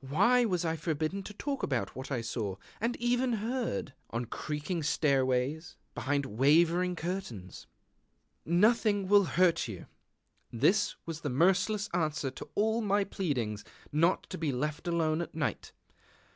[0.00, 4.82] Why was I forbidden to talk about what I saw, and even heard, on creaking
[4.82, 7.68] stairways, behind wavering curtains?
[8.44, 9.86] "Nothing will hurt you,"
[10.50, 13.62] this was the merciless answer to all my pleadings
[13.92, 15.70] not to be left alone at night.